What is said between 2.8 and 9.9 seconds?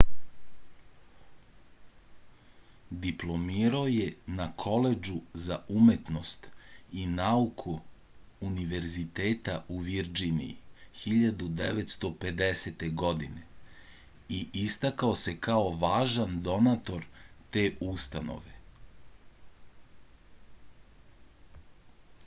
diplomirao je na koledžu za umetnost i nauku univerziteta u